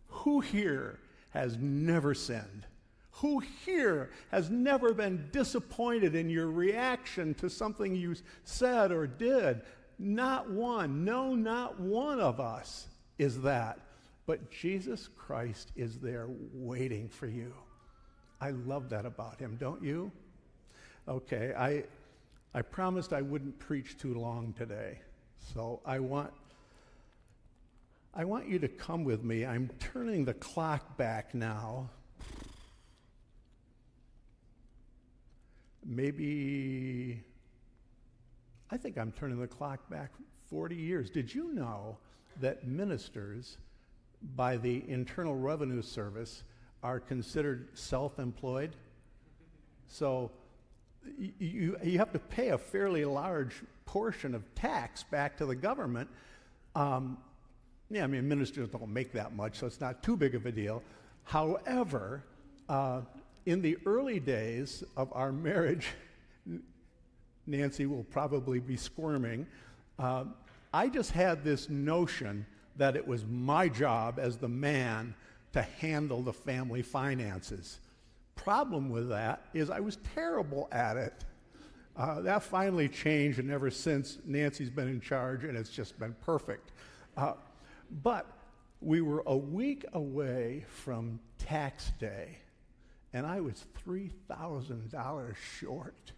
Who 0.08 0.40
here 0.40 1.00
has 1.34 1.58
never 1.58 2.14
sinned? 2.14 2.64
Who 3.10 3.40
here 3.40 4.10
has 4.30 4.48
never 4.48 4.94
been 4.94 5.28
disappointed 5.32 6.14
in 6.14 6.30
your 6.30 6.50
reaction 6.50 7.34
to 7.34 7.50
something 7.50 7.94
you 7.94 8.16
said 8.44 8.90
or 8.90 9.06
did? 9.06 9.60
Not 9.98 10.48
one. 10.48 11.04
No, 11.04 11.34
not 11.34 11.78
one 11.78 12.20
of 12.20 12.40
us 12.40 12.86
is 13.18 13.42
that. 13.42 13.80
But 14.24 14.50
Jesus 14.50 15.10
Christ 15.14 15.72
is 15.76 15.98
there 15.98 16.28
waiting 16.54 17.06
for 17.10 17.26
you. 17.26 17.52
I 18.40 18.52
love 18.52 18.88
that 18.88 19.04
about 19.04 19.38
him, 19.38 19.58
don't 19.60 19.82
you? 19.82 20.10
Okay, 21.06 21.52
I, 21.54 21.84
I 22.54 22.62
promised 22.62 23.12
I 23.12 23.20
wouldn't 23.20 23.58
preach 23.58 23.98
too 23.98 24.14
long 24.14 24.54
today. 24.56 24.98
So 25.52 25.80
I 25.84 25.98
want 25.98 26.32
I 28.16 28.24
want 28.24 28.48
you 28.48 28.60
to 28.60 28.68
come 28.68 29.02
with 29.02 29.24
me. 29.24 29.44
I'm 29.44 29.68
turning 29.80 30.24
the 30.24 30.34
clock 30.34 30.96
back 30.96 31.34
now. 31.34 31.90
Maybe, 35.84 37.20
I 38.70 38.76
think 38.76 38.96
I'm 38.98 39.10
turning 39.10 39.40
the 39.40 39.48
clock 39.48 39.90
back 39.90 40.12
40 40.48 40.76
years. 40.76 41.10
Did 41.10 41.34
you 41.34 41.52
know 41.52 41.98
that 42.40 42.68
ministers 42.68 43.58
by 44.36 44.58
the 44.58 44.84
Internal 44.88 45.34
Revenue 45.34 45.82
Service 45.82 46.44
are 46.84 47.00
considered 47.00 47.68
self 47.74 48.20
employed? 48.20 48.76
So 49.88 50.30
you, 51.38 51.76
you 51.82 51.98
have 51.98 52.12
to 52.12 52.18
pay 52.18 52.48
a 52.48 52.58
fairly 52.58 53.04
large 53.04 53.62
portion 53.86 54.34
of 54.34 54.42
tax 54.54 55.02
back 55.04 55.36
to 55.38 55.46
the 55.46 55.54
government. 55.54 56.08
Um, 56.74 57.18
yeah, 57.90 58.04
I 58.04 58.06
mean, 58.06 58.26
ministers 58.28 58.68
don't 58.68 58.88
make 58.88 59.12
that 59.12 59.34
much, 59.34 59.58
so 59.58 59.66
it's 59.66 59.80
not 59.80 60.02
too 60.02 60.16
big 60.16 60.34
of 60.34 60.46
a 60.46 60.52
deal. 60.52 60.82
However, 61.24 62.24
uh, 62.68 63.02
in 63.46 63.62
the 63.62 63.76
early 63.86 64.20
days 64.20 64.82
of 64.96 65.12
our 65.12 65.32
marriage, 65.32 65.88
Nancy 67.46 67.86
will 67.86 68.04
probably 68.04 68.58
be 68.58 68.76
squirming. 68.76 69.46
Uh, 69.98 70.24
I 70.72 70.88
just 70.88 71.12
had 71.12 71.44
this 71.44 71.68
notion 71.68 72.46
that 72.76 72.96
it 72.96 73.06
was 73.06 73.24
my 73.26 73.68
job 73.68 74.18
as 74.18 74.38
the 74.38 74.48
man 74.48 75.14
to 75.52 75.62
handle 75.62 76.22
the 76.22 76.32
family 76.32 76.82
finances. 76.82 77.78
Problem 78.36 78.90
with 78.90 79.08
that 79.08 79.46
is 79.54 79.70
I 79.70 79.80
was 79.80 79.98
terrible 80.14 80.68
at 80.72 80.96
it. 80.96 81.24
Uh, 81.96 82.20
that 82.20 82.42
finally 82.42 82.88
changed, 82.88 83.38
and 83.38 83.50
ever 83.50 83.70
since 83.70 84.18
Nancy's 84.24 84.70
been 84.70 84.88
in 84.88 85.00
charge, 85.00 85.44
and 85.44 85.56
it's 85.56 85.70
just 85.70 85.98
been 85.98 86.14
perfect. 86.24 86.72
Uh, 87.16 87.34
but 88.02 88.26
we 88.80 89.00
were 89.00 89.22
a 89.26 89.36
week 89.36 89.84
away 89.92 90.64
from 90.68 91.20
tax 91.38 91.92
day, 92.00 92.38
and 93.12 93.24
I 93.24 93.40
was 93.40 93.64
$3,000 93.86 95.36
short 95.36 96.12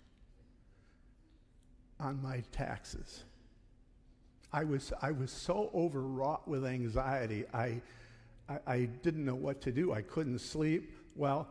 on 2.00 2.22
my 2.22 2.42
taxes. 2.52 3.24
I 4.52 4.64
was, 4.64 4.92
I 5.02 5.12
was 5.12 5.30
so 5.30 5.70
overwrought 5.74 6.48
with 6.48 6.64
anxiety, 6.64 7.44
I, 7.52 7.82
I, 8.48 8.58
I 8.66 8.84
didn't 9.02 9.24
know 9.24 9.34
what 9.34 9.60
to 9.62 9.72
do. 9.72 9.92
I 9.92 10.02
couldn't 10.02 10.38
sleep. 10.38 10.92
Well, 11.14 11.48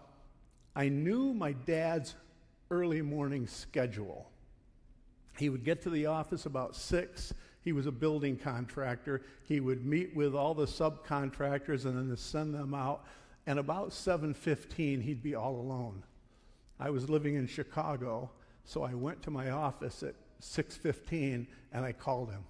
I 0.76 0.90
knew 0.90 1.34
my 1.34 1.54
dad's 1.54 2.16
early 2.70 3.02
morning 3.02 3.48
schedule. 3.48 4.30
He 5.38 5.50
would 5.50 5.64
get 5.64 5.82
to 5.84 5.90
the 5.90 6.08
office 6.08 6.46
about 6.46 6.76
6 6.76 7.34
he 7.66 7.72
was 7.72 7.88
a 7.88 7.92
building 7.92 8.38
contractor. 8.38 9.24
He 9.42 9.60
would 9.60 9.88
meet 9.88 10.16
with 10.16 10.36
all 10.36 10.54
the 10.54 10.68
subcontractors 10.68 11.86
and 11.86 11.98
then 11.98 12.16
send 12.16 12.54
them 12.54 12.76
out. 12.76 13.08
And 13.48 13.58
about 13.58 13.92
7:15, 13.92 15.02
he'd 15.02 15.24
be 15.24 15.34
all 15.34 15.60
alone. 15.60 16.04
I 16.80 16.92
was 16.92 17.10
living 17.10 17.34
in 17.34 17.48
Chicago, 17.48 18.30
so 18.66 18.84
I 18.84 18.94
went 18.94 19.24
to 19.24 19.32
my 19.32 19.50
office 19.50 20.04
at 20.04 20.14
6:15 20.40 21.48
and 21.72 21.84
I 21.84 21.92
called 21.92 22.30
him. 22.30 22.46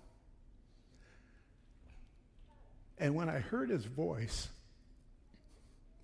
And 2.98 3.16
when 3.16 3.30
I 3.30 3.40
heard 3.40 3.70
his 3.70 3.86
voice, 3.86 4.50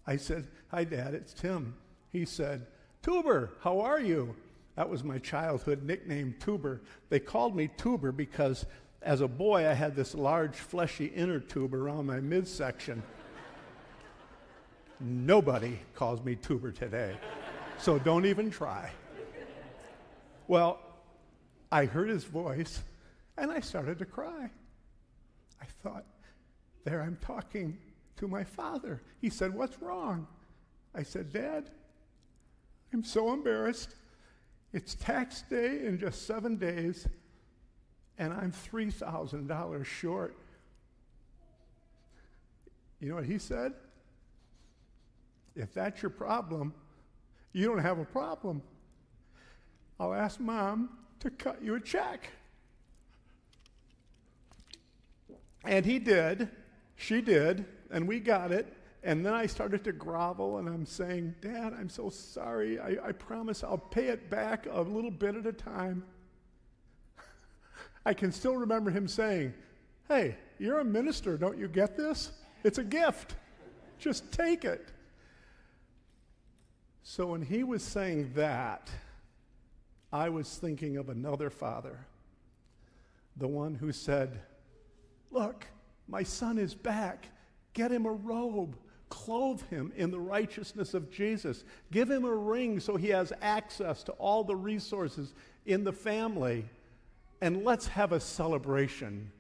I 0.08 0.16
said, 0.16 0.50
"Hi, 0.70 0.86
Dad. 0.86 1.14
It's 1.14 1.34
Tim." 1.34 1.76
He 2.12 2.26
said, 2.26 2.68
"Tuber, 3.02 3.52
how 3.62 3.80
are 3.82 4.00
you?" 4.00 4.36
That 4.76 4.90
was 4.90 5.04
my 5.04 5.20
childhood 5.20 5.84
nickname, 5.84 6.36
Tuber. 6.40 6.82
They 7.10 7.20
called 7.20 7.56
me 7.56 7.70
Tuber 7.78 8.12
because 8.12 8.66
as 9.02 9.22
a 9.22 9.28
boy, 9.28 9.68
I 9.68 9.74
had 9.74 9.96
this 9.96 10.14
large, 10.14 10.56
fleshy 10.56 11.06
inner 11.08 11.40
tube 11.40 11.74
around 11.74 12.06
my 12.06 12.20
midsection. 12.20 13.02
Nobody 15.00 15.80
calls 15.96 16.24
me 16.24 16.36
tuber 16.36 16.72
today, 16.72 17.18
so 17.80 17.98
don't 17.98 18.26
even 18.26 18.52
try. 18.52 18.92
Well, 20.48 20.80
I 21.72 21.86
heard 21.86 22.10
his 22.10 22.24
voice 22.24 22.84
and 23.38 23.52
I 23.52 23.62
started 23.62 23.98
to 24.00 24.06
cry. 24.06 24.52
I 25.60 25.66
thought, 25.82 26.06
there 26.84 27.02
I'm 27.02 27.18
talking 27.22 27.80
to 28.18 28.28
my 28.28 28.44
father. 28.44 29.02
He 29.20 29.32
said, 29.32 29.56
What's 29.56 29.82
wrong? 29.82 30.28
I 30.94 31.02
said, 31.02 31.34
Dad, 31.34 31.72
I'm 32.94 33.04
so 33.04 33.34
embarrassed. 33.34 33.96
It's 34.74 34.96
tax 34.96 35.44
day 35.44 35.86
in 35.86 35.98
just 35.98 36.26
seven 36.26 36.58
days 36.58 37.08
and 38.18 38.34
I'm 38.34 38.52
$3,000 38.52 39.86
short. 39.86 40.38
You 43.00 43.10
know 43.10 43.16
what 43.16 43.26
he 43.26 43.40
said? 43.40 43.74
If 45.56 45.74
that's 45.74 46.02
your 46.02 46.12
problem, 46.12 46.74
you 47.52 47.68
don't 47.68 47.80
have 47.80 48.00
a 48.00 48.06
problem. 48.06 48.62
I'll 50.00 50.14
ask 50.14 50.40
mom 50.40 50.90
to 51.20 51.30
cut 51.30 51.64
you 51.64 51.76
a 51.76 51.80
check. 51.80 52.30
And 55.64 55.86
he 55.86 56.00
did. 56.00 56.50
She 56.96 57.22
did. 57.22 57.66
And 57.90 58.08
we 58.08 58.20
got 58.20 58.52
it. 58.52 58.72
And 59.04 59.26
then 59.26 59.34
I 59.34 59.48
started 59.48 59.84
to 59.86 59.92
grovel 59.92 60.58
and 60.60 60.70
I'm 60.70 60.86
saying, 60.86 61.34
Dad, 61.42 61.74
I'm 61.78 61.90
so 61.90 62.10
sorry. 62.10 62.80
I, 62.80 62.98
I 63.08 63.12
promise 63.12 63.64
I'll 63.64 63.78
pay 63.78 64.08
it 64.08 64.30
back 64.30 64.68
a 64.70 64.82
little 64.82 65.10
bit 65.10 65.36
at 65.36 65.48
a 65.48 65.54
time. 65.54 66.04
I 68.06 68.14
can 68.14 68.32
still 68.32 68.56
remember 68.56 68.92
him 68.92 69.08
saying, 69.08 69.54
Hey, 70.08 70.36
you're 70.60 70.80
a 70.80 70.86
minister, 70.86 71.38
don't 71.38 71.58
you 71.58 71.68
get 71.68 71.98
this? 71.98 72.32
It's 72.64 72.78
a 72.78 72.84
gift. 72.84 73.36
Just 73.98 74.32
take 74.32 74.66
it. 74.66 74.90
So 77.04 77.28
when 77.28 77.42
he 77.42 77.64
was 77.64 77.82
saying 77.82 78.34
that, 78.36 78.90
I 80.14 80.30
was 80.30 80.58
thinking 80.58 80.98
of 80.98 81.10
another 81.10 81.50
father, 81.50 82.06
the 83.38 83.48
one 83.48 83.74
who 83.74 83.92
said, 83.92 84.42
Look, 85.32 85.66
my 86.08 86.22
son 86.22 86.58
is 86.58 86.76
back. 86.76 87.30
Get 87.74 87.92
him 87.92 88.06
a 88.06 88.12
robe. 88.12 88.76
Clothe 89.12 89.62
him 89.70 89.92
in 89.96 90.10
the 90.10 90.20
righteousness 90.20 90.96
of 90.96 91.12
Jesus. 91.12 91.64
Give 91.92 92.10
him 92.10 92.26
a 92.26 92.34
ring 92.34 92.80
so 92.80 92.96
he 92.96 93.10
has 93.10 93.32
access 93.42 94.02
to 94.06 94.14
all 94.14 94.44
the 94.44 94.56
resources 94.56 95.34
in 95.66 95.84
the 95.84 95.92
family 95.92 96.66
and 97.42 97.66
let's 97.66 97.88
have 97.88 98.14
a 98.14 98.20
celebration. 98.20 99.32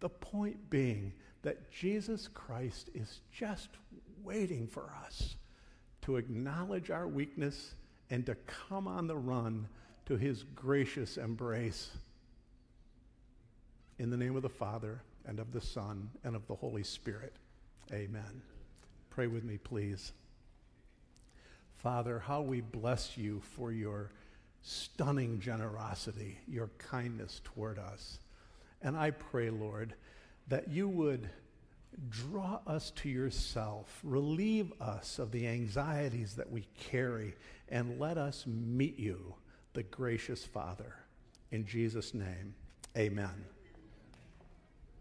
The 0.00 0.08
point 0.10 0.70
being 0.70 1.12
that 1.42 1.70
Jesus 1.70 2.28
Christ 2.28 2.90
is 2.94 3.20
just 3.32 3.70
waiting 4.22 4.68
for 4.68 4.92
us 5.04 5.36
to 6.02 6.16
acknowledge 6.16 6.90
our 6.90 7.08
weakness 7.08 7.74
and 8.10 8.24
to 8.26 8.36
come 8.46 8.86
on 8.86 9.06
the 9.06 9.16
run 9.16 9.66
to 10.06 10.16
his 10.16 10.44
gracious 10.54 11.16
embrace. 11.16 11.90
In 13.98 14.10
the 14.10 14.16
name 14.16 14.36
of 14.36 14.42
the 14.42 14.48
Father, 14.48 15.00
and 15.26 15.40
of 15.40 15.52
the 15.52 15.60
Son, 15.60 16.10
and 16.22 16.36
of 16.36 16.46
the 16.46 16.54
Holy 16.54 16.84
Spirit. 16.84 17.34
Amen. 17.92 18.42
Pray 19.16 19.28
with 19.28 19.44
me, 19.44 19.56
please. 19.56 20.12
Father, 21.76 22.18
how 22.18 22.42
we 22.42 22.60
bless 22.60 23.16
you 23.16 23.40
for 23.40 23.72
your 23.72 24.10
stunning 24.60 25.40
generosity, 25.40 26.36
your 26.46 26.68
kindness 26.76 27.40
toward 27.42 27.78
us. 27.78 28.18
And 28.82 28.94
I 28.94 29.12
pray, 29.12 29.48
Lord, 29.48 29.94
that 30.48 30.68
you 30.68 30.86
would 30.86 31.30
draw 32.10 32.58
us 32.66 32.90
to 32.96 33.08
yourself, 33.08 34.00
relieve 34.04 34.70
us 34.82 35.18
of 35.18 35.32
the 35.32 35.48
anxieties 35.48 36.34
that 36.34 36.52
we 36.52 36.66
carry, 36.78 37.36
and 37.70 37.98
let 37.98 38.18
us 38.18 38.44
meet 38.46 38.98
you, 38.98 39.34
the 39.72 39.84
gracious 39.84 40.44
Father. 40.44 40.94
In 41.52 41.64
Jesus' 41.64 42.12
name, 42.12 42.54
amen. 42.94 43.55